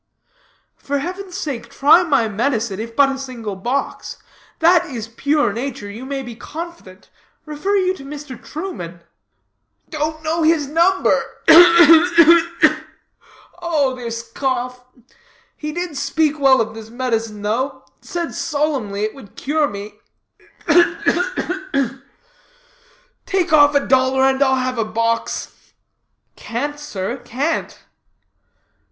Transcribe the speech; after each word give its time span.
Ugh, 0.01 0.35
ugh, 0.35 0.35
ugh!" 0.77 0.83
"For 0.87 0.97
heaven's 0.97 1.37
sake 1.37 1.69
try 1.69 2.01
my 2.01 2.27
medicine, 2.27 2.79
if 2.79 2.95
but 2.95 3.09
a 3.11 3.19
single 3.19 3.55
box. 3.55 4.17
That 4.57 4.85
it 4.85 4.95
is 4.95 5.07
pure 5.09 5.53
nature 5.53 5.87
you 5.91 6.07
may 6.07 6.23
be 6.23 6.33
confident, 6.35 7.11
Refer 7.45 7.75
you 7.75 7.93
to 7.97 8.03
Mr. 8.03 8.43
Truman." 8.43 9.01
"Don't 9.91 10.23
know 10.23 10.41
his 10.41 10.65
number 10.67 11.23
ugh, 11.47 11.81
ugh, 11.81 12.13
ugh, 12.17 12.43
ugh! 12.63 12.71
Oh 13.61 13.93
this 13.95 14.23
cough. 14.23 14.83
He 15.55 15.71
did 15.71 15.95
speak 15.95 16.39
well 16.39 16.61
of 16.61 16.73
this 16.73 16.89
medicine 16.89 17.43
though; 17.43 17.85
said 18.01 18.33
solemnly 18.33 19.03
it 19.03 19.13
would 19.13 19.35
cure 19.35 19.67
me 19.67 19.93
ugh, 20.67 20.97
ugh, 21.05 21.25
ugh, 21.37 21.61
ugh! 21.75 22.01
take 23.27 23.53
off 23.53 23.75
a 23.75 23.85
dollar 23.85 24.23
and 24.23 24.41
I'll 24.41 24.55
have 24.55 24.79
a 24.79 24.83
box." 24.83 25.73
"Can't 26.35 26.79
sir, 26.79 27.17
can't." 27.23 27.81